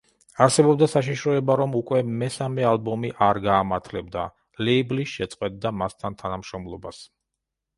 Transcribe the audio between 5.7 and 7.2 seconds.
მასთან თანამშრომლობას.